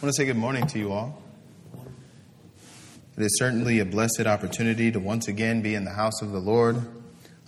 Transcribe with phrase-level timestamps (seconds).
[0.00, 1.22] I want to say good morning to you all.
[3.18, 6.38] It is certainly a blessed opportunity to once again be in the house of the
[6.38, 6.80] Lord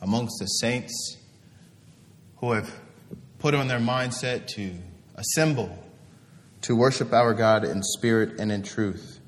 [0.03, 1.17] amongst the saints
[2.37, 2.71] who have
[3.39, 4.71] put on their mindset to
[5.15, 5.83] assemble
[6.61, 9.19] to worship our God in spirit and in truth.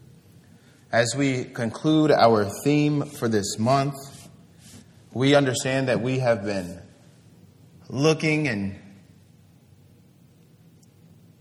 [0.93, 3.95] As we conclude our theme for this month,
[5.15, 6.79] we understand that we have been
[7.89, 8.79] looking and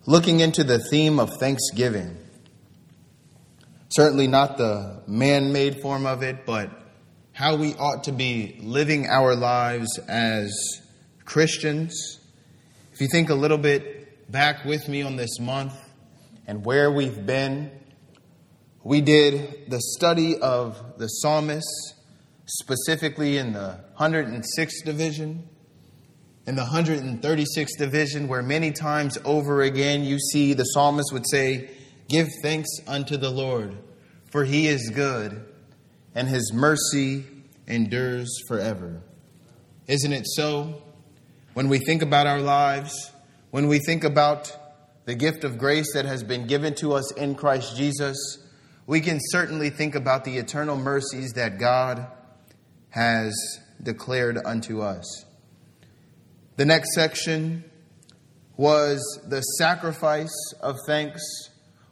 [0.06, 2.18] looking into the theme of thanksgiving.
[3.90, 6.70] Certainly not the man made form of it, but
[7.32, 10.52] how we ought to be living our lives as
[11.24, 12.20] Christians.
[12.92, 15.74] If you think a little bit back with me on this month
[16.48, 17.72] and where we've been,
[18.84, 21.94] we did the study of the psalmists,
[22.46, 25.48] specifically in the 106th division
[26.46, 31.70] in the 136th division, where many times over again you see the psalmist would say,
[32.10, 33.78] Give thanks unto the Lord,
[34.30, 35.46] for he is good,
[36.14, 37.24] and his mercy
[37.66, 39.02] endures forever.
[39.88, 40.82] Isn't it so?
[41.54, 43.12] When we think about our lives,
[43.52, 44.52] when we think about
[45.06, 48.18] the gift of grace that has been given to us in Christ Jesus,
[48.86, 52.06] we can certainly think about the eternal mercies that God
[52.90, 53.34] has
[53.82, 55.26] declared unto us.
[56.56, 57.64] The next section
[58.58, 61.22] was the sacrifice of thanks,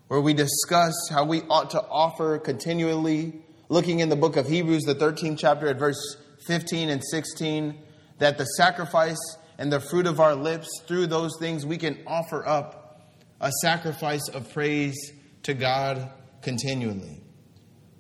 [0.08, 4.84] where we discuss how we ought to offer continually, looking in the book of Hebrews,
[4.84, 7.76] the 13th chapter, at verse 15 and 16,
[8.20, 9.18] that the sacrifice
[9.58, 13.02] and the fruit of our lips, through those things, we can offer up
[13.40, 16.08] a sacrifice of praise to God
[16.44, 17.24] continually.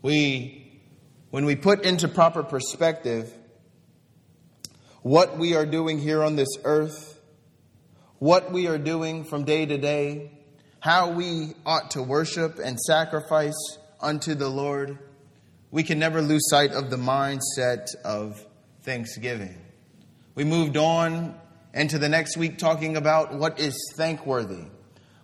[0.04, 0.80] We,
[1.32, 3.34] when we put into proper perspective,
[5.02, 7.20] what we are doing here on this earth,
[8.20, 10.32] what we are doing from day to day,
[10.80, 15.00] how we ought to worship and sacrifice unto the Lord,
[15.72, 18.46] we can never lose sight of the mindset of
[18.84, 19.58] thanksgiving.
[20.36, 21.40] We moved on
[21.74, 24.66] into the next week talking about what is thankworthy.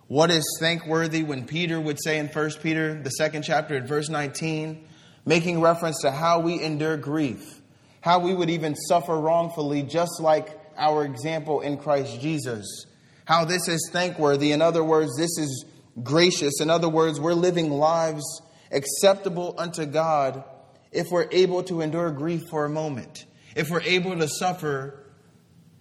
[0.08, 4.08] What is thankworthy when Peter would say in 1 Peter, the second chapter at verse
[4.08, 4.88] 19,
[5.24, 7.57] making reference to how we endure grief
[8.00, 12.86] how we would even suffer wrongfully, just like our example in Christ Jesus.
[13.24, 14.52] How this is thankworthy.
[14.52, 15.64] In other words, this is
[16.02, 16.60] gracious.
[16.60, 18.24] In other words, we're living lives
[18.70, 20.44] acceptable unto God
[20.92, 25.04] if we're able to endure grief for a moment, if we're able to suffer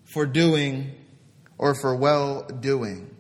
[0.06, 0.94] for doing
[1.58, 3.16] or for well doing.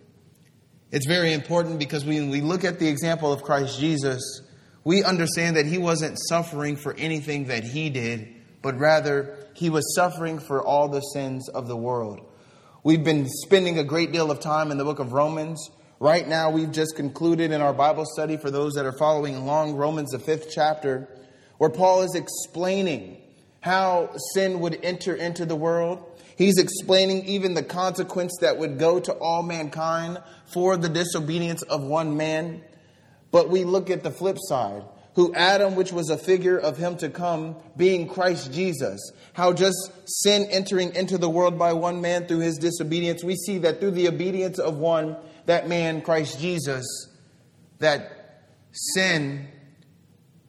[0.91, 4.41] It's very important because when we look at the example of Christ Jesus,
[4.83, 8.36] we understand that he wasn't suffering for anything that he did
[8.67, 12.19] but rather he was suffering for all the sins of the world.
[12.83, 15.69] We've been spending a great deal of time in the book of Romans.
[16.01, 19.75] Right now, we've just concluded in our Bible study for those that are following along,
[19.75, 21.07] Romans, the fifth chapter,
[21.59, 23.21] where Paul is explaining
[23.61, 26.03] how sin would enter into the world.
[26.35, 31.83] He's explaining even the consequence that would go to all mankind for the disobedience of
[31.83, 32.63] one man.
[33.31, 34.83] But we look at the flip side
[35.17, 39.11] who Adam, which was a figure of him to come, being Christ Jesus.
[39.33, 43.57] How just sin entering into the world by one man through his disobedience, we see
[43.57, 45.17] that through the obedience of one,
[45.47, 46.85] that man, Christ Jesus,
[47.79, 49.47] that sin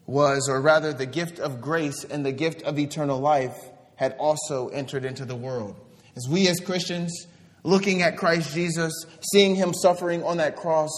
[0.04, 3.56] was, or rather the gift of grace and the gift of eternal life,
[3.96, 5.76] had also entered into the world.
[6.14, 7.26] As we as Christians,
[7.62, 8.92] looking at Christ Jesus,
[9.32, 10.90] seeing him suffering on that cross,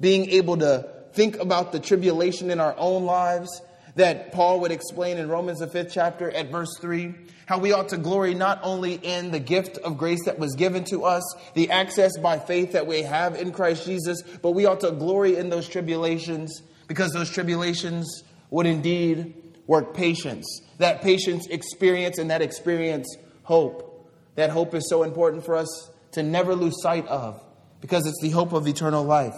[0.00, 3.62] being able to think about the tribulation in our own lives
[3.96, 7.14] that Paul would explain in Romans, the fifth chapter, at verse 3.
[7.46, 10.84] How we ought to glory not only in the gift of grace that was given
[10.84, 11.22] to us,
[11.54, 15.36] the access by faith that we have in Christ Jesus, but we ought to glory
[15.36, 19.34] in those tribulations because those tribulations would indeed
[19.66, 20.62] work patience.
[20.78, 24.10] That patience experience and that experience hope.
[24.34, 27.40] That hope is so important for us to never lose sight of
[27.80, 29.36] because it's the hope of eternal life.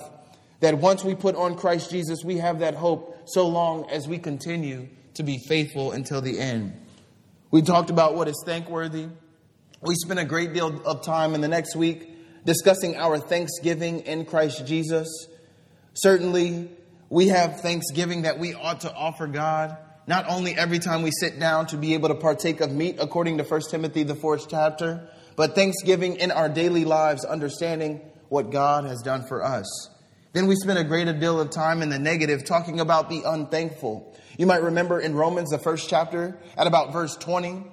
[0.61, 4.19] That once we put on Christ Jesus, we have that hope so long as we
[4.19, 6.81] continue to be faithful until the end.
[7.51, 9.09] We talked about what is thankworthy.
[9.83, 12.13] We spent a great deal of time in the next week
[12.45, 15.09] discussing our thanksgiving in Christ Jesus.
[15.95, 16.71] Certainly,
[17.11, 19.77] we have thanksgiving that we ought to offer God,
[20.07, 23.39] not only every time we sit down to be able to partake of meat, according
[23.39, 28.85] to 1 Timothy, the fourth chapter, but thanksgiving in our daily lives, understanding what God
[28.85, 29.91] has done for us.
[30.33, 34.15] Then we spend a greater deal of time in the negative talking about the unthankful.
[34.37, 37.65] You might remember in Romans, the first chapter, at about verse 20,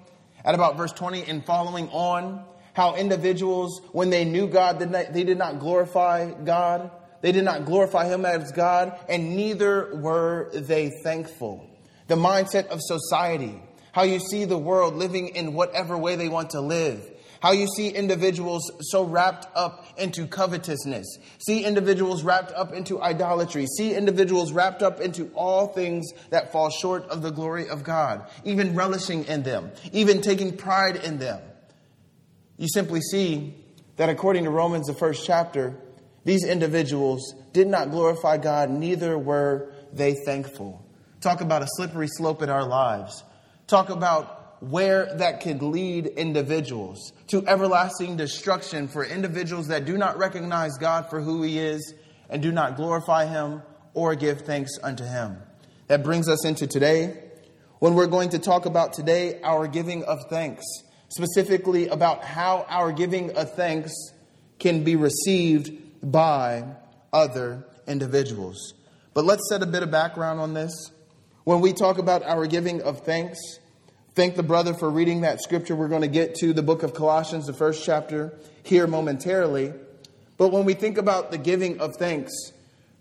[0.46, 5.38] at about verse 20 and following on, how individuals, when they knew God, they did
[5.38, 6.90] not glorify God,
[7.24, 11.66] They did not glorify him as God, and neither were they thankful.
[12.08, 13.64] The mindset of society,
[13.94, 17.10] how you see the world living in whatever way they want to live,
[17.44, 23.66] how you see individuals so wrapped up into covetousness, see individuals wrapped up into idolatry,
[23.66, 28.26] see individuals wrapped up into all things that fall short of the glory of God,
[28.46, 31.42] even relishing in them, even taking pride in them.
[32.58, 33.54] You simply see
[33.98, 35.76] that according to Romans, the first chapter,
[36.24, 40.82] these individuals did not glorify God, neither were they thankful.
[41.20, 43.22] Talk about a slippery slope in our lives.
[43.68, 50.18] Talk about where that could lead individuals to everlasting destruction for individuals that do not
[50.18, 51.94] recognize God for who He is
[52.30, 53.62] and do not glorify Him
[53.94, 55.38] or give thanks unto Him.
[55.88, 57.18] That brings us into today
[57.80, 60.64] when we're going to talk about today our giving of thanks,
[61.10, 63.92] specifically about how our giving of thanks
[64.60, 65.72] can be received
[66.02, 66.64] by
[67.12, 68.74] other individuals.
[69.14, 70.92] But let's set a bit of background on this.
[71.44, 73.38] When we talk about our giving of thanks,
[74.16, 75.76] Thank the brother for reading that scripture.
[75.76, 79.74] We're going to get to the book of Colossians, the first chapter, here momentarily.
[80.38, 82.32] But when we think about the giving of thanks,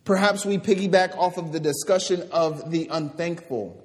[0.06, 3.78] perhaps we piggyback off of the discussion of the unthankful.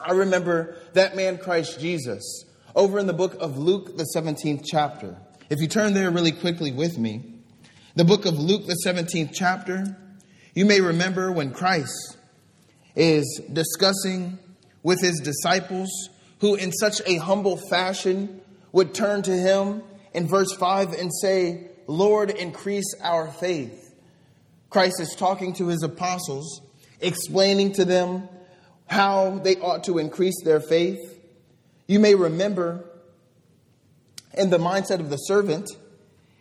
[0.00, 2.44] I remember that man, Christ Jesus,
[2.74, 5.16] over in the book of Luke, the 17th chapter.
[5.50, 7.32] If you turn there really quickly with me,
[7.94, 9.84] the book of Luke, the 17th chapter,
[10.56, 12.16] you may remember when Christ
[12.96, 14.40] is discussing
[14.82, 16.08] with his disciples
[16.40, 18.40] who in such a humble fashion
[18.72, 19.82] would turn to him
[20.12, 23.94] in verse 5 and say, Lord, increase our faith.
[24.70, 26.62] Christ is talking to his apostles,
[27.00, 28.28] explaining to them
[28.86, 30.98] how they ought to increase their faith.
[31.86, 32.84] You may remember
[34.34, 35.68] in the mindset of the servant,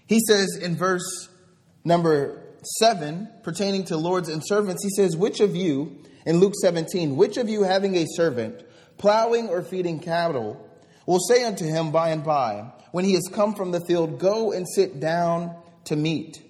[0.05, 1.29] he says in verse
[1.83, 2.43] number
[2.79, 7.37] 7, pertaining to lords and servants, he says, Which of you, in Luke 17, which
[7.37, 8.63] of you having a servant,
[8.99, 10.63] plowing or feeding cattle,
[11.07, 14.51] will say unto him by and by, when he has come from the field, Go
[14.51, 15.55] and sit down
[15.85, 16.43] to meat.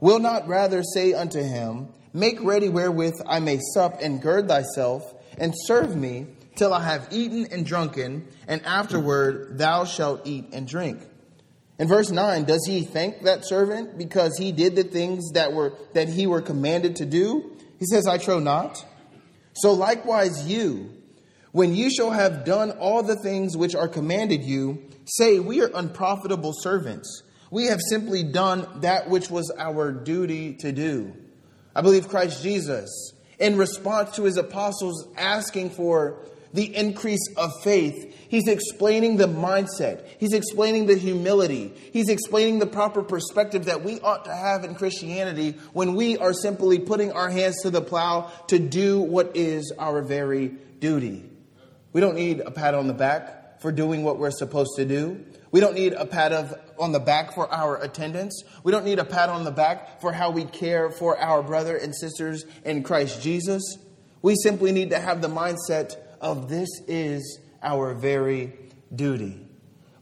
[0.00, 5.14] Will not rather say unto him, Make ready wherewith I may sup, and gird thyself,
[5.36, 6.26] and serve me
[6.56, 10.98] till I have eaten and drunken, and afterward thou shalt eat and drink.
[11.78, 15.74] In verse 9, does he thank that servant because he did the things that were
[15.92, 17.56] that he were commanded to do?
[17.78, 18.84] He says, I trow not.
[19.54, 20.97] So likewise you,
[21.58, 25.70] when you shall have done all the things which are commanded you, say, We are
[25.74, 27.24] unprofitable servants.
[27.50, 31.12] We have simply done that which was our duty to do.
[31.74, 36.24] I believe Christ Jesus, in response to his apostles asking for
[36.54, 42.66] the increase of faith, he's explaining the mindset, he's explaining the humility, he's explaining the
[42.68, 47.28] proper perspective that we ought to have in Christianity when we are simply putting our
[47.28, 51.27] hands to the plow to do what is our very duty.
[51.98, 55.24] We don't need a pat on the back for doing what we're supposed to do.
[55.50, 58.44] We don't need a pat of, on the back for our attendance.
[58.62, 61.76] We don't need a pat on the back for how we care for our brother
[61.76, 63.78] and sisters in Christ Jesus.
[64.22, 68.52] We simply need to have the mindset of this is our very
[68.94, 69.44] duty.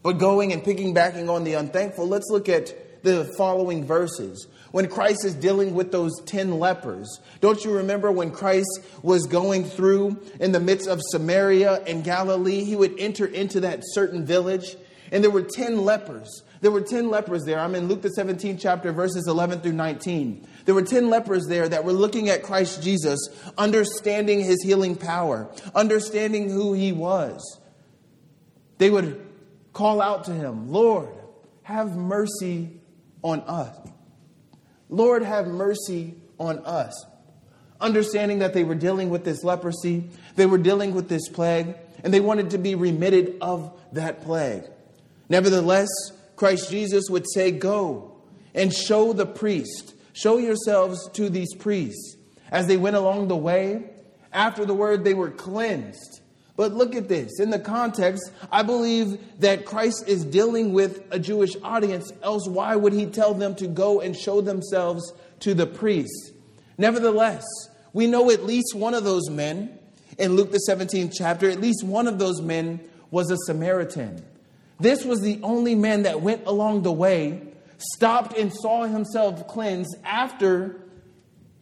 [0.03, 5.25] But going and piggybacking on the unthankful, let's look at the following verses when Christ
[5.25, 7.19] is dealing with those 10 lepers.
[7.41, 12.63] Don't you remember when Christ was going through in the midst of Samaria and Galilee?
[12.63, 14.75] He would enter into that certain village,
[15.11, 16.43] and there were 10 lepers.
[16.61, 17.59] There were 10 lepers there.
[17.59, 20.47] I'm in Luke the 17th chapter, verses 11 through 19.
[20.65, 23.19] There were 10 lepers there that were looking at Christ Jesus,
[23.57, 27.59] understanding his healing power, understanding who he was.
[28.79, 29.25] They would
[29.73, 31.09] call out to him, Lord,
[31.63, 32.79] have mercy
[33.21, 33.75] on us.
[34.89, 37.05] Lord, have mercy on us.
[37.79, 42.13] Understanding that they were dealing with this leprosy, they were dealing with this plague, and
[42.13, 44.63] they wanted to be remitted of that plague.
[45.29, 45.89] Nevertheless,
[46.35, 48.17] Christ Jesus would say, Go
[48.55, 52.15] and show the priest, show yourselves to these priests.
[52.49, 53.89] As they went along the way,
[54.31, 56.21] after the word, they were cleansed.
[56.57, 57.39] But look at this.
[57.39, 62.75] In the context, I believe that Christ is dealing with a Jewish audience, else, why
[62.75, 66.31] would he tell them to go and show themselves to the priests?
[66.79, 67.45] Nevertheless,
[67.93, 69.77] we know at least one of those men
[70.17, 72.79] in Luke the 17th chapter, at least one of those men
[73.11, 74.25] was a Samaritan.
[74.79, 77.41] This was the only man that went along the way,
[77.77, 80.81] stopped and saw himself cleansed after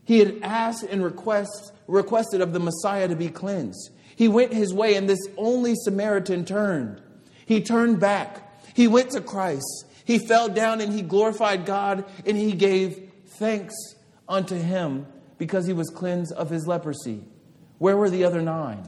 [0.05, 3.91] he had asked and request, requested of the Messiah to be cleansed.
[4.15, 7.01] He went his way, and this only Samaritan turned.
[7.45, 8.63] He turned back.
[8.73, 9.85] He went to Christ.
[10.05, 13.73] He fell down and he glorified God and he gave thanks
[14.29, 15.07] unto him
[15.37, 17.23] because he was cleansed of his leprosy.
[17.79, 18.87] Where were the other nine?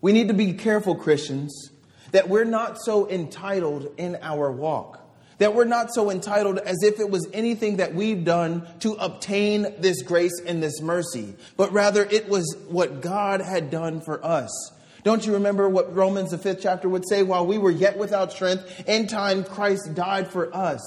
[0.00, 1.70] We need to be careful, Christians,
[2.10, 5.00] that we're not so entitled in our walk.
[5.38, 9.66] That we're not so entitled as if it was anything that we've done to obtain
[9.78, 14.72] this grace and this mercy, but rather it was what God had done for us.
[15.04, 17.22] Don't you remember what Romans, the fifth chapter, would say?
[17.22, 20.80] While we were yet without strength, in time Christ died for us.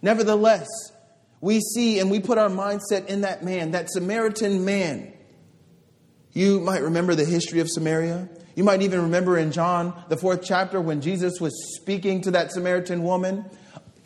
[0.00, 0.66] Nevertheless,
[1.40, 5.12] we see and we put our mindset in that man, that Samaritan man.
[6.32, 8.28] You might remember the history of Samaria.
[8.54, 12.52] You might even remember in John, the fourth chapter, when Jesus was speaking to that
[12.52, 13.44] Samaritan woman,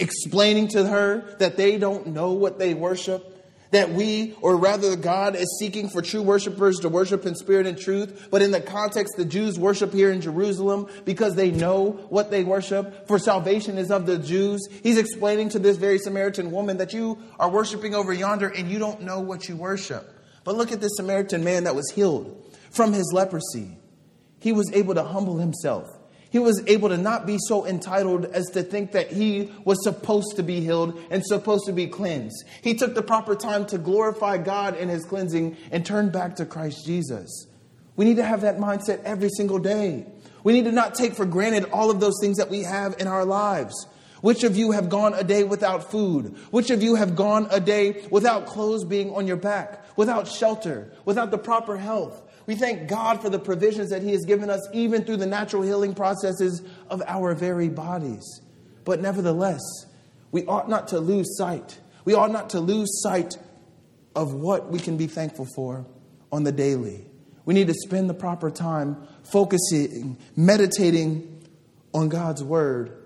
[0.03, 3.33] explaining to her that they don't know what they worship
[3.73, 7.77] that we, or rather God, is seeking for true worshipers to worship in spirit and
[7.77, 8.29] truth.
[8.31, 12.45] But in the context, the Jews worship here in Jerusalem because they know what they
[12.45, 14.61] worship, for salvation is of the Jews.
[14.83, 18.79] He's explaining to this very Samaritan woman that you are worshiping over yonder and you
[18.79, 20.07] don't know what you worship.
[20.45, 23.79] But look at this Samaritan man that was healed from his leprosy.
[24.39, 25.89] He was able to humble himself
[26.33, 30.37] he was able to not be so entitled as to think that he was supposed
[30.37, 32.45] to be healed and supposed to be cleansed.
[32.63, 36.47] He took the proper time to glorify God in his cleansing and turn back to
[36.47, 37.47] Christ Jesus.
[37.97, 40.07] We need to have that mindset every single day.
[40.43, 43.07] We need to not take for granted all of those things that we have in
[43.07, 43.87] our lives.
[44.23, 46.35] Which of you have gone a day without food?
[46.51, 50.93] Which of you have gone a day without clothes being on your back, without shelter,
[51.05, 52.23] without the proper health?
[52.47, 55.63] We thank God for the provisions that He has given us, even through the natural
[55.63, 58.41] healing processes of our very bodies.
[58.85, 59.61] But nevertheless,
[60.31, 61.79] we ought not to lose sight.
[62.05, 63.37] We ought not to lose sight
[64.15, 65.87] of what we can be thankful for
[66.33, 67.07] on the daily.
[67.45, 71.45] We need to spend the proper time focusing, meditating
[71.95, 72.97] on God's word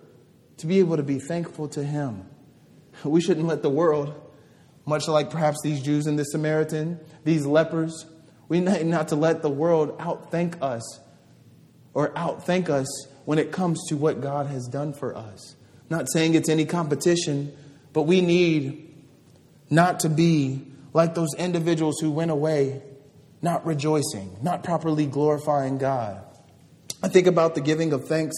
[0.58, 2.26] to be able to be thankful to Him.
[3.04, 4.14] We shouldn't let the world,
[4.86, 8.06] much like perhaps these Jews and the Samaritan, these lepers,
[8.48, 11.00] we need not to let the world outthank us
[11.94, 12.86] or outthank us
[13.24, 15.56] when it comes to what God has done for us.
[15.90, 17.56] I'm not saying it's any competition,
[17.92, 18.94] but we need
[19.70, 20.62] not to be
[20.92, 22.82] like those individuals who went away
[23.42, 26.22] not rejoicing, not properly glorifying God.
[27.02, 28.34] I think about the giving of thanks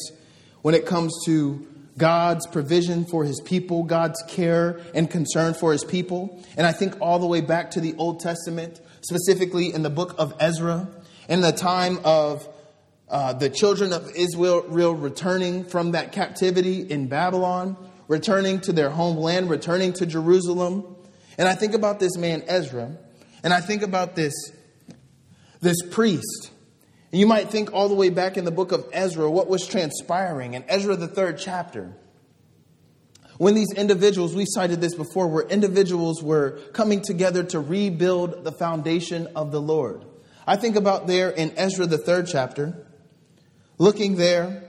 [0.62, 5.85] when it comes to God's provision for his people, God's care and concern for his
[5.85, 6.43] people.
[6.57, 10.14] And I think all the way back to the Old Testament specifically in the book
[10.19, 10.88] of Ezra,
[11.28, 12.49] in the time of
[13.09, 17.76] uh, the children of Israel returning from that captivity in Babylon,
[18.07, 20.97] returning to their homeland, returning to Jerusalem.
[21.38, 22.97] And I think about this man Ezra,
[23.43, 24.35] and I think about this,
[25.61, 26.50] this priest.
[27.12, 29.67] And you might think all the way back in the book of Ezra what was
[29.67, 31.95] transpiring in Ezra, the third chapter.
[33.38, 38.52] When these individuals, we cited this before, where individuals were coming together to rebuild the
[38.52, 40.04] foundation of the Lord.
[40.45, 42.87] I think about there in Ezra, the third chapter,
[43.78, 44.64] looking there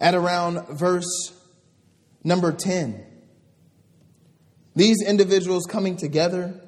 [0.00, 1.32] at around verse
[2.24, 3.06] number 10.
[4.74, 6.60] These individuals coming together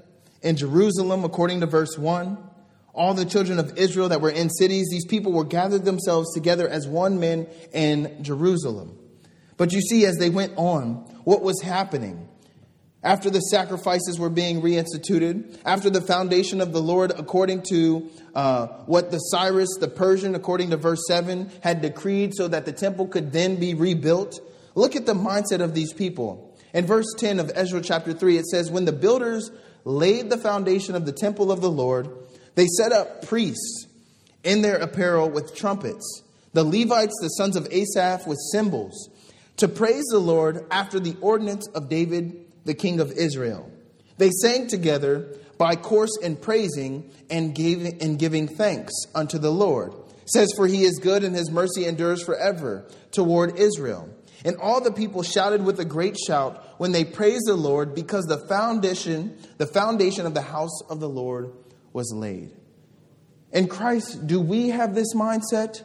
[0.43, 2.39] in Jerusalem, according to verse 1,
[2.93, 6.69] all the children of Israel that were in cities, these people were gathered themselves together
[6.69, 8.99] as one man in Jerusalem.
[9.63, 12.29] But you see, as they went on, what was happening?
[13.05, 18.67] After the sacrifices were being reinstituted, after the foundation of the Lord, according to uh,
[18.87, 23.07] what the Cyrus, the Persian, according to verse 7, had decreed so that the temple
[23.07, 24.41] could then be rebuilt,
[24.75, 26.59] look at the mindset of these people.
[26.75, 29.53] In verse 10 of Ezra chapter 3, it says, When the builders
[29.85, 32.09] laid the foundation of the temple of the Lord,
[32.57, 33.87] they set up priests
[34.43, 39.09] in their apparel with trumpets, the Levites, the sons of Asaph, with cymbals
[39.57, 43.71] to praise the Lord after the ordinance of David, the king of Israel.
[44.19, 49.93] They sang together by course in praising and giving, and giving thanks unto the Lord.
[50.23, 54.09] It says, For he is good and his mercy endures forever toward Israel.
[54.45, 58.25] And all the people shouted with a great shout when they praised the Lord because
[58.25, 61.53] the foundation, the foundation of the house of the Lord
[61.93, 62.53] was laid.
[63.53, 65.83] In Christ, do we have this mindset?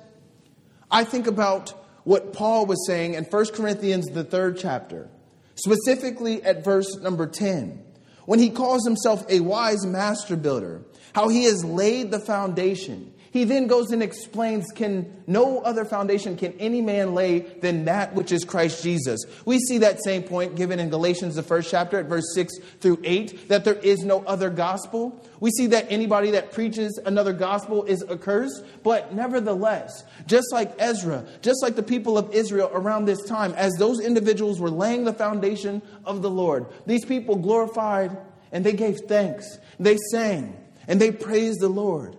[0.89, 1.73] I think about
[2.07, 5.09] what Paul was saying in 1 Corinthians, the third chapter,
[5.55, 7.83] specifically at verse number 10,
[8.25, 13.13] when he calls himself a wise master builder, how he has laid the foundation.
[13.37, 18.15] He then goes and explains can no other foundation can any man lay than that
[18.15, 19.25] which is Christ Jesus.
[19.45, 22.99] We see that same point given in Galatians the first chapter at verse 6 through
[23.03, 25.23] 8 that there is no other gospel.
[25.39, 31.23] We see that anybody that preaches another gospel is accursed, but nevertheless, just like Ezra,
[31.43, 35.13] just like the people of Israel around this time as those individuals were laying the
[35.13, 38.17] foundation of the Lord, these people glorified
[38.51, 39.59] and they gave thanks.
[39.79, 42.17] They sang and they praised the Lord.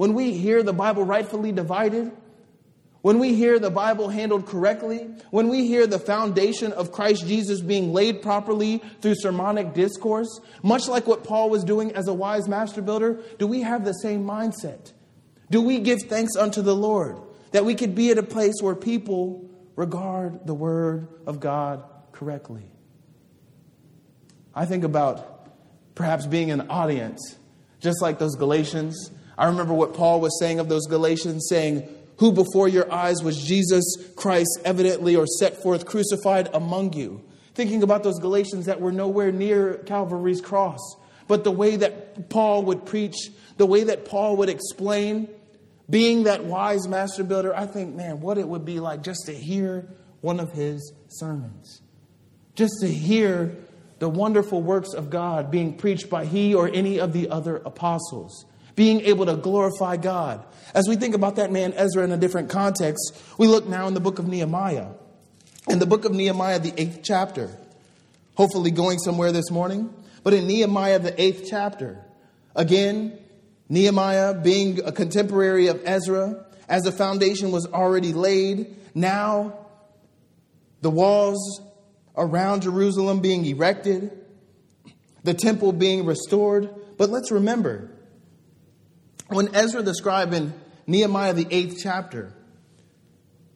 [0.00, 2.10] When we hear the Bible rightfully divided,
[3.02, 7.60] when we hear the Bible handled correctly, when we hear the foundation of Christ Jesus
[7.60, 12.48] being laid properly through sermonic discourse, much like what Paul was doing as a wise
[12.48, 14.94] master builder, do we have the same mindset?
[15.50, 17.18] Do we give thanks unto the Lord
[17.50, 22.64] that we could be at a place where people regard the Word of God correctly?
[24.54, 25.46] I think about
[25.94, 27.36] perhaps being an audience,
[27.80, 29.10] just like those Galatians.
[29.40, 33.42] I remember what Paul was saying of those Galatians, saying, who before your eyes was
[33.42, 33.82] Jesus
[34.14, 37.22] Christ evidently or set forth crucified among you.
[37.54, 40.78] Thinking about those Galatians that were nowhere near Calvary's cross.
[41.26, 43.16] But the way that Paul would preach,
[43.56, 45.30] the way that Paul would explain,
[45.88, 49.32] being that wise master builder, I think, man, what it would be like just to
[49.32, 49.88] hear
[50.20, 51.80] one of his sermons.
[52.54, 53.56] Just to hear
[54.00, 58.44] the wonderful works of God being preached by he or any of the other apostles
[58.80, 60.42] being able to glorify God.
[60.72, 63.92] As we think about that man Ezra in a different context, we look now in
[63.92, 64.86] the book of Nehemiah.
[65.68, 67.54] In the book of Nehemiah, the eighth chapter.
[68.36, 69.92] Hopefully, going somewhere this morning.
[70.24, 72.02] But in Nehemiah, the eighth chapter,
[72.56, 73.18] again,
[73.68, 79.58] Nehemiah being a contemporary of Ezra, as the foundation was already laid, now
[80.80, 81.60] the walls
[82.16, 84.10] around Jerusalem being erected,
[85.22, 86.70] the temple being restored.
[86.96, 87.90] But let's remember,
[89.30, 90.52] when Ezra the scribe in
[90.86, 92.32] Nehemiah, the eighth chapter,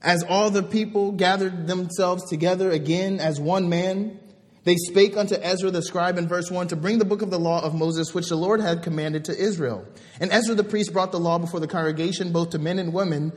[0.00, 4.20] as all the people gathered themselves together again as one man,
[4.64, 7.38] they spake unto Ezra the scribe in verse 1 to bring the book of the
[7.38, 9.86] law of Moses, which the Lord had commanded to Israel.
[10.20, 13.32] And Ezra the priest brought the law before the congregation, both to men and women,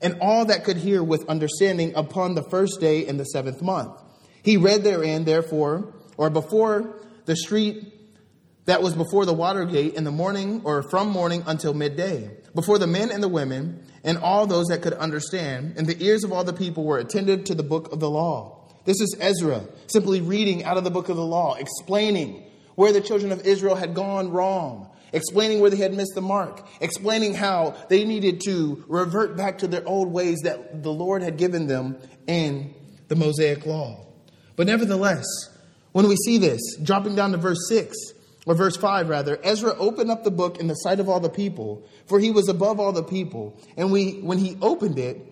[0.00, 4.00] and all that could hear with understanding upon the first day in the seventh month.
[4.42, 7.99] He read therein, therefore, or before the street
[8.70, 12.78] that was before the water gate in the morning or from morning until midday, before
[12.78, 16.32] the men and the women and all those that could understand, and the ears of
[16.32, 18.68] all the people were attentive to the book of the law.
[18.84, 22.44] This is Ezra simply reading out of the book of the law, explaining
[22.76, 26.64] where the children of Israel had gone wrong, explaining where they had missed the mark,
[26.80, 31.36] explaining how they needed to revert back to their old ways that the Lord had
[31.36, 32.72] given them in
[33.08, 34.06] the Mosaic law.
[34.54, 35.26] But nevertheless,
[35.90, 37.96] when we see this, dropping down to verse 6,
[38.50, 41.30] or verse 5 rather, Ezra opened up the book in the sight of all the
[41.30, 43.56] people, for he was above all the people.
[43.76, 45.24] And we, when he opened it,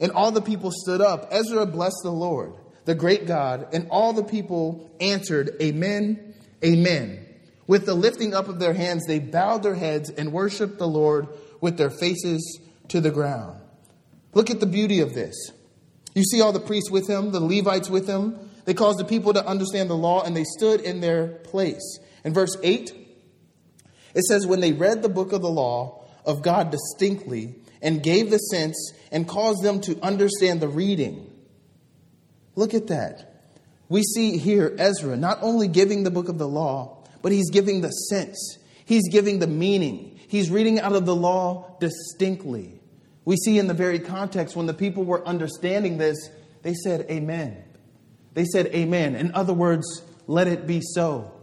[0.00, 2.52] and all the people stood up, Ezra blessed the Lord,
[2.84, 6.34] the great God, and all the people answered, Amen,
[6.64, 7.24] Amen.
[7.68, 11.28] With the lifting up of their hands, they bowed their heads and worshiped the Lord
[11.60, 12.58] with their faces
[12.88, 13.56] to the ground.
[14.32, 15.52] Look at the beauty of this.
[16.16, 18.50] You see all the priests with him, the Levites with him.
[18.64, 22.00] They caused the people to understand the law, and they stood in their place.
[22.24, 22.92] In verse 8,
[24.14, 28.30] it says, When they read the book of the law of God distinctly and gave
[28.30, 31.30] the sense and caused them to understand the reading.
[32.56, 33.30] Look at that.
[33.88, 37.80] We see here Ezra not only giving the book of the law, but he's giving
[37.80, 40.12] the sense, he's giving the meaning.
[40.26, 42.80] He's reading out of the law distinctly.
[43.24, 46.16] We see in the very context when the people were understanding this,
[46.62, 47.62] they said, Amen.
[48.32, 49.14] They said, Amen.
[49.14, 51.33] In other words, let it be so.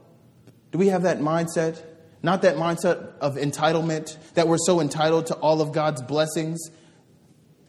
[0.72, 1.82] Do we have that mindset?
[2.24, 6.70] Not that mindset of entitlement, that we're so entitled to all of God's blessings,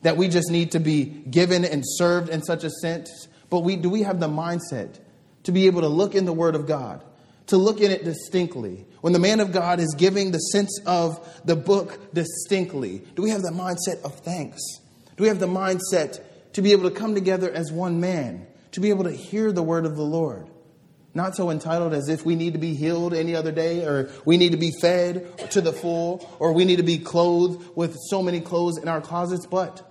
[0.03, 3.29] that we just need to be given and served in such a sense.
[3.49, 4.99] But we, do we have the mindset
[5.45, 7.03] to be able to look in the Word of God,
[7.47, 8.87] to look in it distinctly?
[9.01, 13.31] When the man of God is giving the sense of the book distinctly, do we
[13.31, 14.61] have the mindset of thanks?
[15.17, 16.21] Do we have the mindset
[16.53, 19.63] to be able to come together as one man, to be able to hear the
[19.63, 20.49] Word of the Lord?
[21.15, 24.39] Not so entitled as if we need to be healed any other day, or we
[24.39, 28.23] need to be fed to the full, or we need to be clothed with so
[28.23, 29.89] many clothes in our closets, but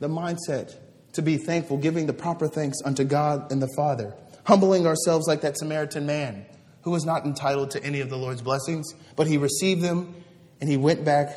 [0.00, 0.74] the mindset
[1.12, 5.42] to be thankful, giving the proper thanks unto God and the Father, humbling ourselves like
[5.42, 6.46] that Samaritan man
[6.82, 10.14] who was not entitled to any of the Lord's blessings, but he received them
[10.60, 11.28] and he went back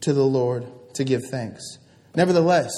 [0.00, 1.78] to the Lord to give thanks.
[2.14, 2.72] Nevertheless,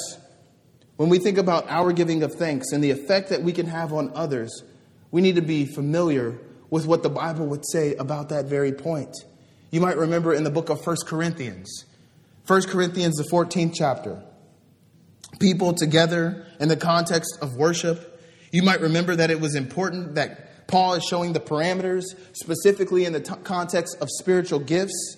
[0.96, 3.92] when we think about our giving of thanks and the effect that we can have
[3.92, 4.62] on others,
[5.10, 6.38] we need to be familiar
[6.70, 9.14] with what the Bible would say about that very point.
[9.70, 11.84] You might remember in the book of 1 Corinthians,
[12.46, 14.22] 1 Corinthians, the 14th chapter,
[15.38, 18.20] people together in the context of worship.
[18.52, 23.12] You might remember that it was important that Paul is showing the parameters, specifically in
[23.12, 25.16] the t- context of spiritual gifts.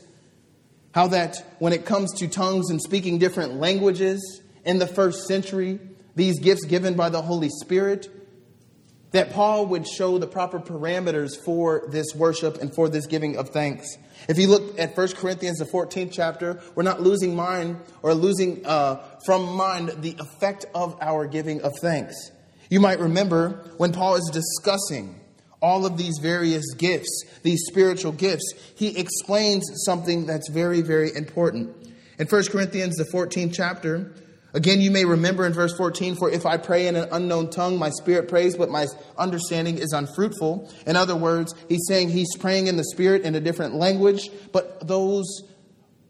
[0.94, 5.81] How that when it comes to tongues and speaking different languages in the first century,
[6.14, 8.09] these gifts given by the Holy Spirit
[9.12, 13.51] that Paul would show the proper parameters for this worship and for this giving of
[13.51, 13.96] thanks.
[14.29, 18.64] If you look at 1 Corinthians, the 14th chapter, we're not losing mind or losing
[18.64, 22.31] uh, from mind the effect of our giving of thanks.
[22.70, 25.20] You might remember when Paul is discussing
[25.61, 31.77] all of these various gifts, these spiritual gifts, he explains something that's very, very important.
[32.18, 34.12] In 1 Corinthians, the 14th chapter,
[34.54, 37.78] Again, you may remember in verse 14, for if I pray in an unknown tongue,
[37.78, 38.86] my spirit prays, but my
[39.16, 40.70] understanding is unfruitful.
[40.86, 44.86] In other words, he's saying he's praying in the spirit in a different language, but
[44.86, 45.42] those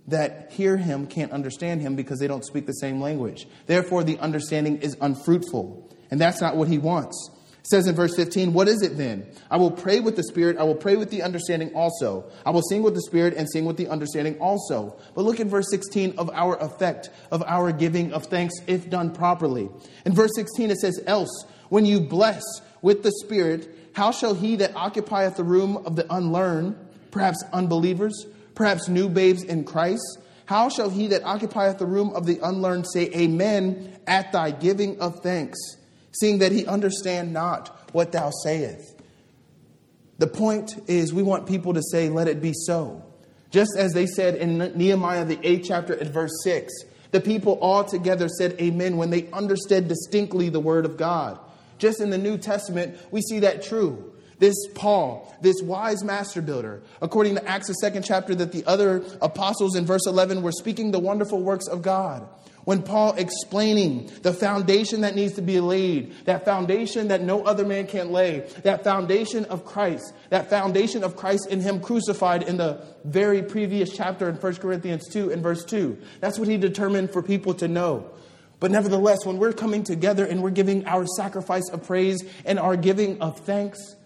[0.09, 3.47] that hear him can't understand him because they don't speak the same language.
[3.67, 5.89] Therefore, the understanding is unfruitful.
[6.11, 7.31] And that's not what he wants.
[7.65, 9.27] Says in verse 15, What is it then?
[9.51, 12.25] I will pray with the Spirit, I will pray with the understanding also.
[12.45, 14.97] I will sing with the Spirit and sing with the understanding also.
[15.15, 19.15] But look at verse 16 of our effect, of our giving of thanks, if done
[19.15, 19.69] properly.
[20.05, 22.43] In verse 16, it says, Else, when you bless
[22.83, 26.77] with the Spirit, how shall he that occupieth the room of the unlearned,
[27.11, 32.27] perhaps unbelievers, perhaps new babes in Christ, how shall he that occupieth the room of
[32.27, 35.59] the unlearned say, Amen, at thy giving of thanks?
[36.13, 39.01] Seeing that he understand not what thou sayest.
[40.19, 43.03] The point is, we want people to say, Let it be so.
[43.51, 46.73] Just as they said in Nehemiah, the 8th chapter, at verse 6,
[47.11, 51.39] the people all together said amen when they understood distinctly the word of God.
[51.79, 54.13] Just in the New Testament, we see that true.
[54.39, 59.05] This Paul, this wise master builder, according to Acts, the second chapter, that the other
[59.21, 62.27] apostles in verse 11 were speaking the wonderful works of God.
[62.65, 67.67] When Paul explaining the foundation that needs to be laid, that foundation that no other
[67.67, 72.59] man can lay, that foundation of Christ, that foundation of Christ in him crucified in
[72.59, 75.99] the very previous chapter in 1 Corinthians 2 and verse 2.
[76.21, 78.09] That's what he determined for people to know.
[78.61, 82.77] But nevertheless, when we're coming together and we're giving our sacrifice of praise and our
[82.77, 83.97] giving of thanks,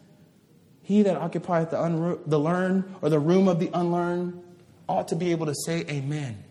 [0.82, 4.42] he that occupieth the, unro- the learned or the room of the unlearned
[4.88, 6.42] ought to be able to say amen,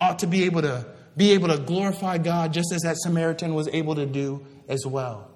[0.00, 3.68] ought to be able to be able to glorify God just as that Samaritan was
[3.72, 5.30] able to do as well.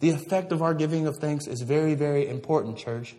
[0.00, 3.14] The effect of our giving of thanks is very, very important, church.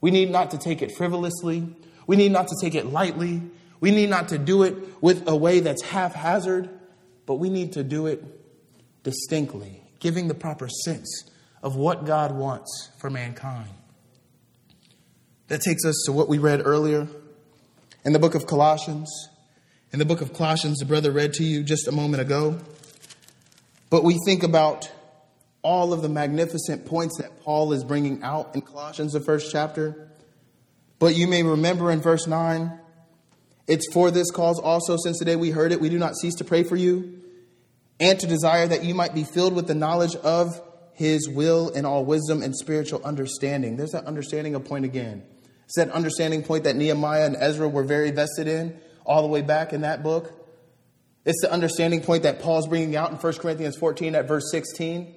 [0.00, 1.66] We need not to take it frivolously.
[2.06, 3.42] We need not to take it lightly.
[3.80, 6.68] We need not to do it with a way that's haphazard,
[7.26, 8.24] but we need to do it
[9.02, 11.30] distinctly, giving the proper sense
[11.62, 13.70] of what God wants for mankind.
[15.48, 17.08] That takes us to what we read earlier
[18.04, 19.10] in the book of Colossians
[19.92, 22.58] in the book of Colossians, the brother read to you just a moment ago.
[23.90, 24.90] But we think about
[25.62, 30.08] all of the magnificent points that Paul is bringing out in Colossians, the first chapter.
[30.98, 32.78] But you may remember in verse 9,
[33.66, 36.34] it's for this cause also, since the day we heard it, we do not cease
[36.36, 37.22] to pray for you
[37.98, 40.60] and to desire that you might be filled with the knowledge of
[40.92, 43.76] his will and all wisdom and spiritual understanding.
[43.76, 45.22] There's that understanding of point again.
[45.64, 49.42] It's that understanding point that Nehemiah and Ezra were very vested in all the way
[49.42, 50.32] back in that book.
[51.24, 55.14] It's the understanding point that Paul's bringing out in 1 Corinthians 14 at verse 16,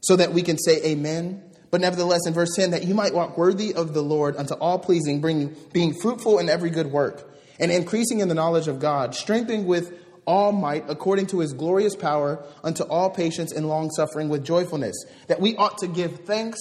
[0.00, 1.44] so that we can say amen.
[1.70, 4.78] But nevertheless, in verse 10, that you might walk worthy of the Lord unto all
[4.78, 9.14] pleasing, bringing, being fruitful in every good work, and increasing in the knowledge of God,
[9.14, 9.92] strengthening with
[10.26, 14.96] all might according to his glorious power unto all patience and long suffering with joyfulness,
[15.26, 16.58] that we ought to give thanks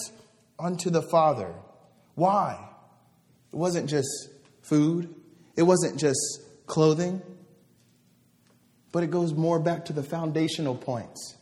[0.60, 1.53] unto the Father.
[2.15, 2.58] Why?
[3.51, 4.30] It wasn't just
[4.62, 5.13] food,
[5.56, 7.21] it wasn't just clothing,
[8.91, 11.36] but it goes more back to the foundational points.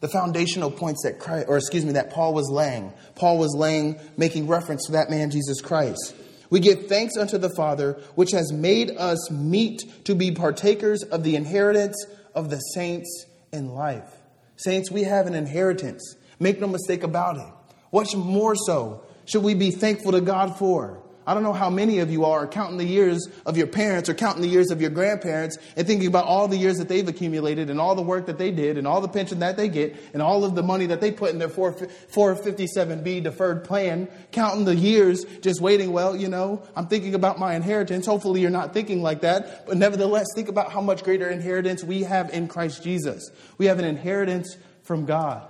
[0.00, 2.92] The foundational points that Christ, or excuse me, that Paul was laying.
[3.14, 6.14] Paul was laying, making reference to that man, Jesus Christ.
[6.50, 11.24] We give thanks unto the Father, which has made us meet to be partakers of
[11.24, 11.96] the inheritance
[12.34, 14.10] of the saints in life.
[14.56, 16.16] Saints, we have an inheritance.
[16.38, 17.52] Make no mistake about it.
[17.90, 21.03] What more so should we be thankful to God for?
[21.26, 24.14] I don't know how many of you are counting the years of your parents or
[24.14, 27.70] counting the years of your grandparents and thinking about all the years that they've accumulated
[27.70, 30.20] and all the work that they did and all the pension that they get and
[30.20, 35.24] all of the money that they put in their 457B deferred plan, counting the years
[35.40, 38.04] just waiting, well, you know, I'm thinking about my inheritance.
[38.04, 42.02] Hopefully you're not thinking like that, but nevertheless, think about how much greater inheritance we
[42.02, 43.30] have in Christ Jesus.
[43.56, 45.48] We have an inheritance from God.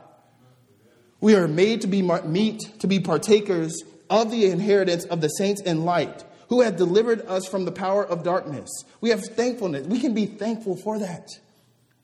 [1.21, 5.61] We are made to be meet to be partakers of the inheritance of the saints
[5.61, 8.71] in light, who have delivered us from the power of darkness.
[9.01, 9.87] We have thankfulness.
[9.87, 11.29] We can be thankful for that.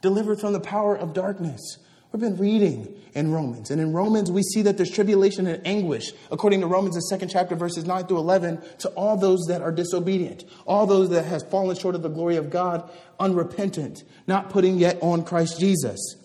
[0.03, 1.79] Delivered from the power of darkness.
[2.13, 6.13] We've been reading in Romans, and in Romans we see that there's tribulation and anguish,
[6.33, 9.71] according to Romans, the second chapter, verses 9 through 11, to all those that are
[9.71, 14.77] disobedient, all those that has fallen short of the glory of God, unrepentant, not putting
[14.77, 16.17] yet on Christ Jesus.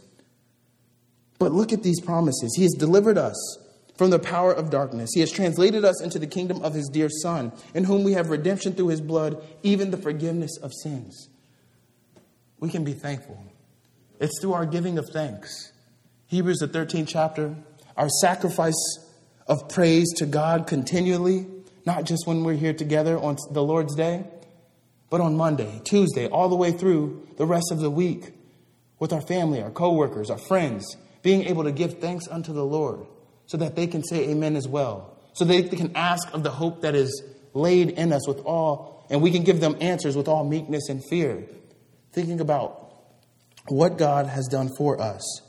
[1.38, 2.56] But look at these promises.
[2.56, 3.60] He has delivered us
[3.98, 5.12] from the power of darkness.
[5.14, 8.30] He has translated us into the kingdom of his dear Son, in whom we have
[8.30, 11.30] redemption through his blood, even the forgiveness of sins.
[12.60, 13.42] We can be thankful.
[14.20, 15.72] It's through our giving of thanks.
[16.28, 17.56] Hebrews, the 13th chapter,
[17.96, 19.00] our sacrifice
[19.48, 21.46] of praise to God continually,
[21.86, 24.26] not just when we're here together on the Lord's day,
[25.10, 28.34] but on Monday, Tuesday, all the way through the rest of the week
[29.00, 33.06] with our family, our coworkers, our friends, being able to give thanks unto the Lord
[33.48, 35.18] so that they can say amen as well.
[35.34, 39.22] So they can ask of the hope that is laid in us with all, and
[39.22, 41.44] we can give them answers with all meekness and fear.
[42.14, 42.94] Thinking about
[43.68, 45.42] what God has done for us.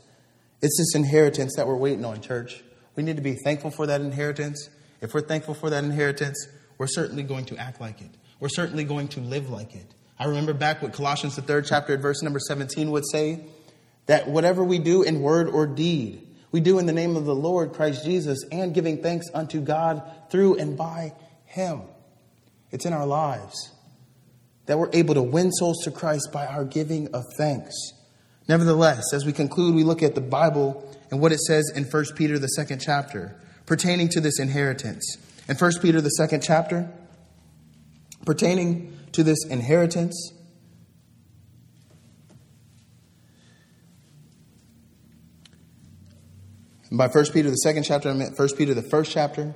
[0.63, 2.63] It's this inheritance that we're waiting on, church.
[2.97, 4.71] We need to be thankful for that inheritance.
[5.01, 8.11] If we're thankful for that inheritance, we're certainly going to act like it.
[8.41, 9.95] We're certainly going to live like it.
[10.19, 13.45] I remember back what Colossians, the third chapter, verse number 17 would say
[14.07, 16.26] that whatever we do in word or deed,
[16.57, 20.03] we do in the name of the Lord Christ Jesus and giving thanks unto God
[20.31, 21.13] through and by
[21.45, 21.83] Him.
[22.71, 23.75] It's in our lives
[24.65, 27.75] that we're able to win souls to Christ by our giving of thanks.
[28.49, 32.05] Nevertheless, as we conclude, we look at the Bible and what it says in 1
[32.17, 35.19] Peter, the second chapter, pertaining to this inheritance.
[35.51, 36.91] In 1 Peter, the second chapter,
[38.25, 40.33] pertaining to this inheritance,
[46.97, 49.55] By 1 Peter, the second chapter, I meant 1 Peter, the first chapter.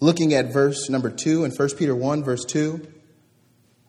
[0.00, 2.86] Looking at verse number 2 in 1 Peter 1, verse 2,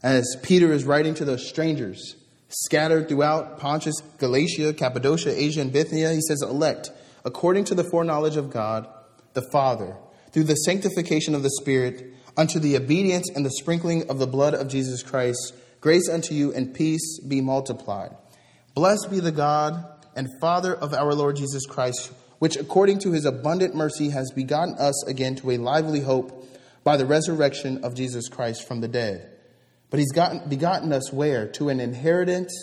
[0.03, 2.17] as Peter is writing to those strangers
[2.49, 6.91] scattered throughout Pontus, Galatia, Cappadocia, Asia, and Bithynia, he says, Elect,
[7.23, 8.87] according to the foreknowledge of God,
[9.33, 9.95] the Father,
[10.31, 14.53] through the sanctification of the Spirit, unto the obedience and the sprinkling of the blood
[14.53, 18.11] of Jesus Christ, grace unto you and peace be multiplied.
[18.73, 19.85] Blessed be the God
[20.15, 22.11] and Father of our Lord Jesus Christ
[22.45, 26.47] which according to his abundant mercy has begotten us again to a lively hope
[26.83, 29.31] by the resurrection of Jesus Christ from the dead.
[29.89, 31.47] But he's gotten, begotten us where?
[31.53, 32.53] To an inheritance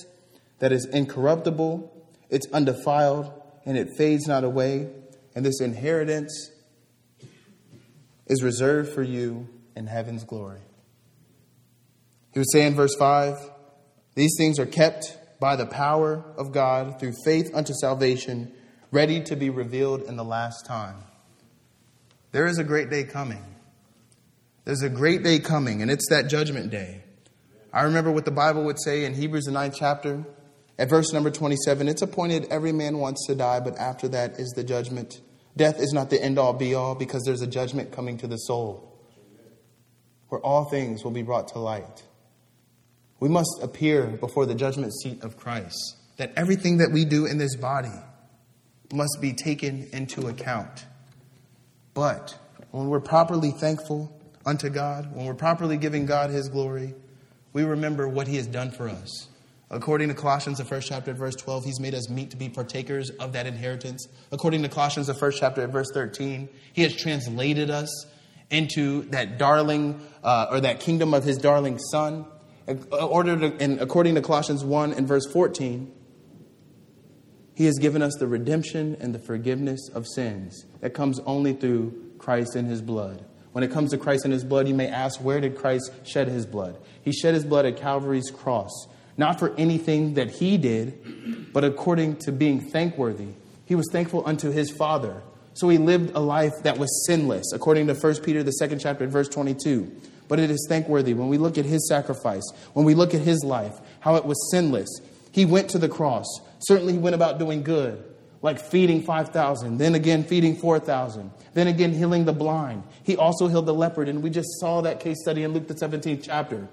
[0.61, 3.33] that is incorruptible, it's undefiled,
[3.67, 4.89] and it fades not away.
[5.35, 6.53] And this inheritance
[8.29, 10.61] is reserved for you in heaven's glory.
[12.33, 13.37] He would say in verse 5
[14.15, 18.53] These things are kept by the power of God through faith unto salvation
[18.93, 20.97] ready to be revealed in the last time.
[22.31, 23.45] There is a great day coming.
[24.65, 27.03] There's a great day coming, and it's that judgment day.
[27.73, 30.25] I remember what the Bible would say in Hebrews, the ninth chapter,
[30.79, 34.51] at verse number 27 It's appointed every man wants to die, but after that is
[34.51, 35.21] the judgment.
[35.57, 38.37] Death is not the end all be all because there's a judgment coming to the
[38.37, 38.89] soul
[40.29, 42.03] where all things will be brought to light.
[43.21, 47.37] We must appear before the judgment seat of Christ, that everything that we do in
[47.37, 47.93] this body,
[48.93, 50.87] must be taken into account.
[51.95, 52.39] But
[52.71, 56.95] when we're properly thankful unto God, when we're properly giving God His glory,
[57.53, 59.29] we remember what He has done for us.
[59.71, 63.11] According to Colossians, the first chapter, verse 12, He's made us meet to be partakers
[63.11, 64.07] of that inheritance.
[64.31, 68.07] According to Colossians, the first chapter, verse 13, He has translated us
[68.51, 72.27] into that darling uh, or that kingdom of His darling Son.
[72.69, 75.91] In order to, and according to Colossians 1 and verse 14,
[77.55, 82.13] he has given us the redemption and the forgiveness of sins that comes only through
[82.19, 83.25] Christ and his blood.
[83.53, 86.29] When it comes to Christ and his blood, you may ask, where did Christ shed
[86.29, 86.79] his blood?
[87.03, 88.87] He shed his blood at Calvary's cross,
[89.19, 93.29] not for anything that he did, but according to being thankworthy.
[93.67, 95.23] He was thankful unto his Father.
[95.55, 99.07] So he lived a life that was sinless, according to 1 Peter, the second chapter,
[99.07, 99.91] verse 22.
[100.29, 103.45] But it is thankworthy when we look at his sacrifice, when we look at his
[103.45, 104.89] life, how it was sinless.
[105.31, 106.27] He went to the cross.
[106.63, 108.05] Certainly, he went about doing good,
[108.41, 112.85] like feeding 5,000, then again feeding 4,000, then again healing the blind.
[113.03, 115.75] He also healed the leopard, and we just saw that case study in Luke, the
[115.75, 116.69] 17th chapter.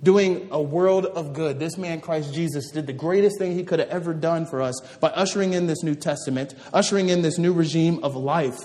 [0.00, 1.58] Doing a world of good.
[1.58, 4.80] This man, Christ Jesus, did the greatest thing he could have ever done for us
[5.00, 8.60] by ushering in this New Testament, ushering in this new regime of life.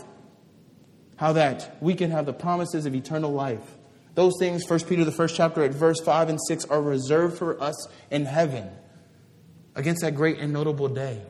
[1.15, 3.77] How that we can have the promises of eternal life.
[4.13, 7.59] Those things, 1 Peter, the first chapter, at verse 5 and 6, are reserved for
[7.59, 8.69] us in heaven
[9.75, 11.21] against that great and notable day.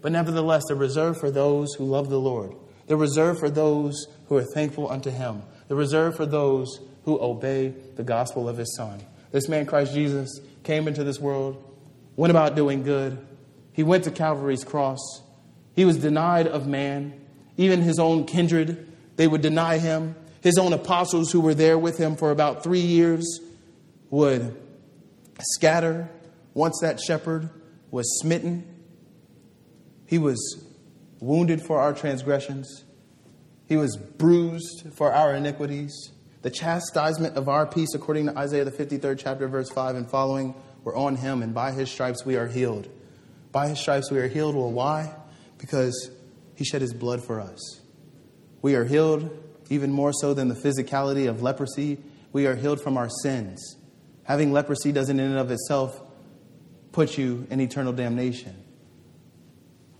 [0.00, 2.54] But nevertheless, they're reserved for those who love the Lord.
[2.86, 5.42] They're reserved for those who are thankful unto Him.
[5.66, 9.02] They're reserved for those who obey the gospel of His Son.
[9.32, 10.30] This man, Christ Jesus,
[10.62, 11.62] came into this world,
[12.16, 13.18] went about doing good.
[13.72, 15.00] He went to Calvary's cross.
[15.74, 17.20] He was denied of man.
[17.56, 20.14] Even his own kindred, they would deny him.
[20.40, 23.40] His own apostles, who were there with him for about three years,
[24.10, 24.60] would
[25.40, 26.08] scatter
[26.52, 27.48] once that shepherd
[27.94, 28.66] was smitten,
[30.04, 30.66] he was
[31.20, 32.82] wounded for our transgressions,
[33.66, 36.10] He was bruised for our iniquities.
[36.42, 40.56] The chastisement of our peace, according to Isaiah the 53rd chapter, verse 5 and following,
[40.82, 42.88] were on him, and by his stripes we are healed.
[43.52, 44.56] By his stripes we are healed.
[44.56, 45.14] Well, why?
[45.58, 46.10] Because
[46.56, 47.80] he shed his blood for us.
[48.60, 49.30] We are healed
[49.70, 51.98] even more so than the physicality of leprosy.
[52.32, 53.76] We are healed from our sins.
[54.24, 56.02] Having leprosy doesn't, in and of itself,
[56.94, 58.54] put you in eternal damnation.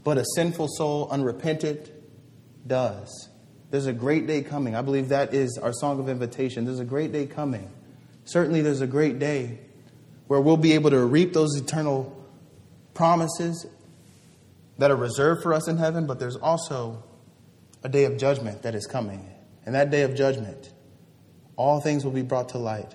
[0.04, 1.90] But a sinful soul, unrepentant,
[2.66, 3.28] does.
[3.70, 4.76] There's a great day coming.
[4.76, 6.64] I believe that is our song of invitation.
[6.64, 7.68] There's a great day coming.
[8.24, 9.58] Certainly, there's a great day
[10.28, 12.16] where we'll be able to reap those eternal
[12.94, 13.66] promises
[14.78, 17.02] that are reserved for us in heaven, but there's also
[17.82, 19.28] a day of judgment that is coming.
[19.66, 20.72] And that day of judgment,
[21.56, 22.94] all things will be brought to light.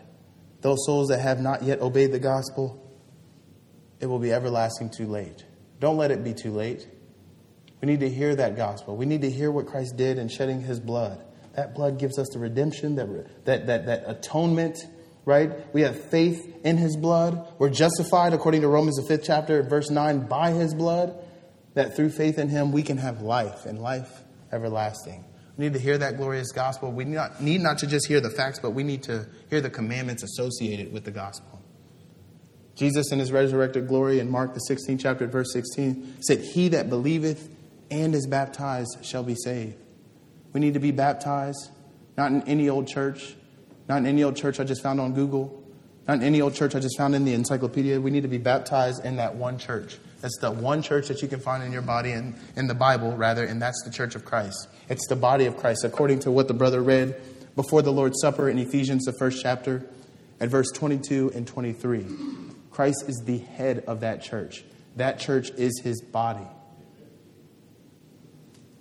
[0.62, 2.89] Those souls that have not yet obeyed the gospel,
[4.00, 5.46] it will be everlasting too late.
[5.80, 6.88] Don't let it be too late.
[7.82, 8.98] We need to hear that gospel.
[8.98, 11.24] We need to hear what Christ did in shedding his blood.
[11.56, 14.78] That blood gives us the redemption, that, that, that, that atonement,
[15.26, 15.74] right?
[15.74, 17.54] We have faith in his blood.
[17.58, 21.16] We're justified, according to Romans, the fifth chapter, verse 9, by his blood,
[21.74, 25.24] that through faith in him we can have life and life everlasting.
[25.58, 26.92] We need to hear that glorious gospel.
[26.92, 29.62] We need not, need not to just hear the facts, but we need to hear
[29.62, 31.59] the commandments associated with the gospel.
[32.80, 36.90] Jesus, in his resurrected glory in Mark, the 16th chapter, verse 16, said, He that
[36.90, 37.54] believeth
[37.92, 39.76] and is baptized shall be saved.
[40.54, 41.72] We need to be baptized,
[42.16, 43.36] not in any old church,
[43.90, 45.62] not in any old church I just found on Google,
[46.08, 48.00] not in any old church I just found in the encyclopedia.
[48.00, 49.98] We need to be baptized in that one church.
[50.22, 53.12] That's the one church that you can find in your body and in the Bible,
[53.18, 54.70] rather, and that's the church of Christ.
[54.88, 57.22] It's the body of Christ, according to what the brother read
[57.58, 59.86] before the Lord's Supper in Ephesians, the first chapter,
[60.40, 62.06] at verse 22 and 23.
[62.80, 64.64] Christ is the head of that church.
[64.96, 66.48] That church is his body.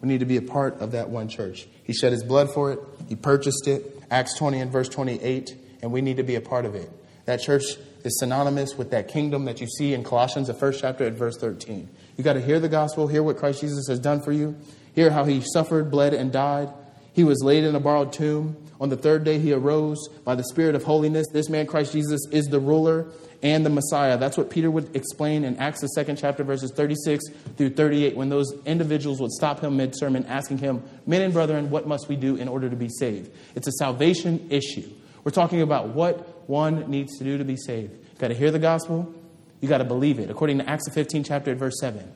[0.00, 1.66] We need to be a part of that one church.
[1.82, 4.00] He shed his blood for it, he purchased it.
[4.08, 5.50] Acts 20 and verse 28,
[5.82, 6.88] and we need to be a part of it.
[7.24, 7.64] That church
[8.04, 11.36] is synonymous with that kingdom that you see in Colossians, the first chapter at verse
[11.36, 11.88] 13.
[12.16, 14.56] You got to hear the gospel, hear what Christ Jesus has done for you,
[14.94, 16.72] hear how he suffered, bled, and died.
[17.14, 18.56] He was laid in a borrowed tomb.
[18.80, 21.26] On the third day, he arose by the Spirit of holiness.
[21.32, 23.08] This man, Christ Jesus, is the ruler
[23.42, 24.18] and the Messiah.
[24.18, 27.24] That's what Peter would explain in Acts, the second chapter, verses 36
[27.56, 31.70] through 38, when those individuals would stop him mid sermon, asking him, Men and brethren,
[31.70, 33.30] what must we do in order to be saved?
[33.54, 34.88] It's a salvation issue.
[35.24, 37.92] We're talking about what one needs to do to be saved.
[37.92, 39.14] You've got to hear the gospel,
[39.60, 42.12] you got to believe it, according to Acts, the 15th chapter, at verse 7.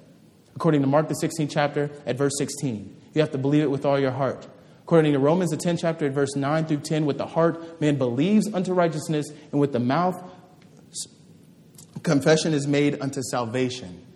[0.55, 2.97] According to Mark, the 16th chapter, at verse 16.
[3.15, 4.47] You have to believe it with all your heart.
[4.83, 7.97] According to Romans, the 10th chapter, at verse 9 through 10, with the heart man
[7.97, 10.23] believes unto righteousness, and with the mouth
[12.03, 14.07] confession is made unto salvation.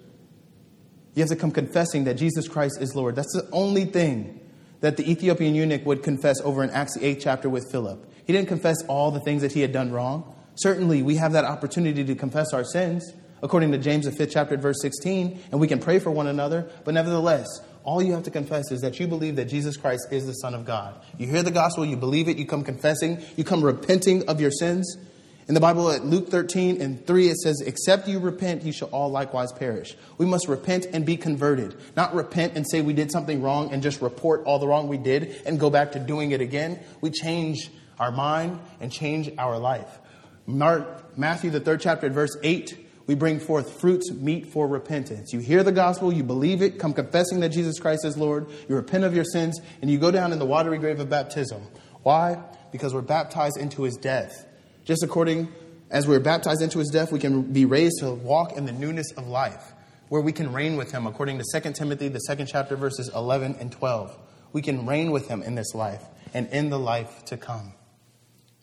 [1.15, 3.17] You have to come confessing that Jesus Christ is Lord.
[3.17, 4.41] That's the only thing
[4.81, 8.13] that the Ethiopian eunuch would confess over in Acts, the 8th chapter with Philip.
[8.27, 10.35] He didn't confess all the things that he had done wrong.
[10.57, 14.57] Certainly, we have that opportunity to confess our sins, according to James, the 5th chapter,
[14.57, 16.69] verse 16, and we can pray for one another.
[16.85, 17.47] But nevertheless,
[17.85, 20.55] all you have to confess is that you believe that Jesus Christ is the Son
[20.55, 21.01] of God.
[21.19, 24.51] You hear the gospel, you believe it, you come confessing, you come repenting of your
[24.51, 24.97] sins,
[25.49, 28.89] in the Bible, at Luke 13 and 3, it says, Except you repent, you shall
[28.89, 29.97] all likewise perish.
[30.19, 31.77] We must repent and be converted.
[31.97, 34.99] Not repent and say we did something wrong and just report all the wrong we
[34.99, 36.81] did and go back to doing it again.
[37.01, 40.01] We change our mind and change our life.
[40.47, 45.33] Mark, Matthew, the third chapter, at verse 8, we bring forth fruits meet for repentance.
[45.33, 48.75] You hear the gospel, you believe it, come confessing that Jesus Christ is Lord, you
[48.75, 51.63] repent of your sins, and you go down in the watery grave of baptism.
[52.03, 52.43] Why?
[52.73, 54.46] Because we're baptized into his death.
[54.87, 55.53] Just according
[55.91, 59.11] as we're baptized into his death, we can be raised to walk in the newness
[59.17, 59.73] of life,
[60.09, 63.57] where we can reign with him, according to 2 Timothy, the second chapter, verses 11
[63.59, 64.17] and 12.
[64.53, 67.73] We can reign with him in this life and in the life to come.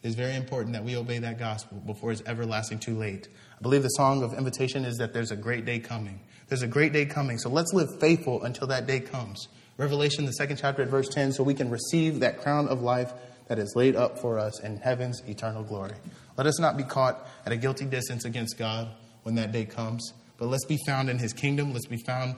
[0.02, 3.28] It is very important that we obey that gospel before it's everlasting too late.
[3.60, 6.22] I believe the song of invitation is that there's a great day coming.
[6.48, 9.50] There's a great day coming, so let's live faithful until that day comes.
[9.78, 13.12] Revelation, the second chapter, at verse 10, so we can receive that crown of life
[13.54, 15.94] that is laid up for us in heaven's eternal glory.
[16.38, 18.90] Let us not be caught at a guilty distance against God
[19.22, 21.72] when that day comes, but let's be found in his kingdom.
[21.72, 22.36] Let's be found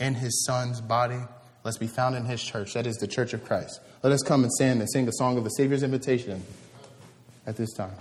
[0.00, 1.20] in his son's body.
[1.62, 2.74] Let's be found in his church.
[2.74, 3.78] That is the church of Christ.
[4.02, 6.42] Let us come and stand and sing a song of the Savior's invitation
[7.46, 7.94] at this time.